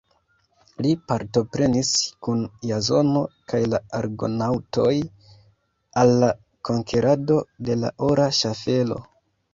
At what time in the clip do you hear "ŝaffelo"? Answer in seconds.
8.43-8.99